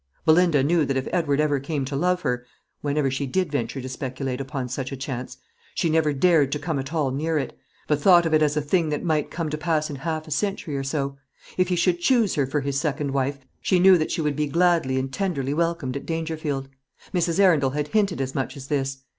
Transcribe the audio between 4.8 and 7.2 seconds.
a chance, she never dared to come at all